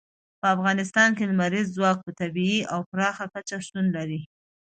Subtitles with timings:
[0.39, 4.21] په افغانستان کې لمریز ځواک په طبیعي او پراخه کچه شتون لري.